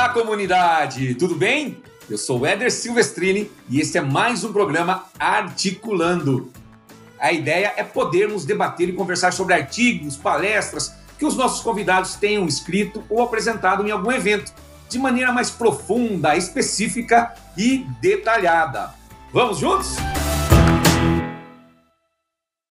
Olá, 0.00 0.08
comunidade! 0.08 1.14
Tudo 1.14 1.34
bem? 1.34 1.82
Eu 2.08 2.16
sou 2.16 2.46
Éder 2.46 2.72
Silvestrini 2.72 3.50
e 3.68 3.80
esse 3.80 3.98
é 3.98 4.00
mais 4.00 4.42
um 4.42 4.50
programa 4.50 5.04
Articulando. 5.18 6.50
A 7.18 7.30
ideia 7.32 7.74
é 7.76 7.84
podermos 7.84 8.46
debater 8.46 8.88
e 8.88 8.94
conversar 8.94 9.30
sobre 9.30 9.52
artigos, 9.52 10.16
palestras 10.16 10.94
que 11.18 11.26
os 11.26 11.36
nossos 11.36 11.60
convidados 11.60 12.14
tenham 12.14 12.46
escrito 12.46 13.04
ou 13.10 13.22
apresentado 13.22 13.86
em 13.86 13.90
algum 13.90 14.10
evento, 14.10 14.54
de 14.88 14.98
maneira 14.98 15.32
mais 15.32 15.50
profunda, 15.50 16.34
específica 16.34 17.34
e 17.54 17.84
detalhada. 18.00 18.94
Vamos 19.34 19.58
juntos? 19.58 19.96